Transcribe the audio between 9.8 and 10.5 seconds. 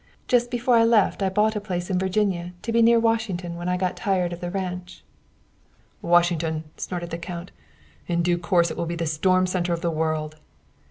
the world."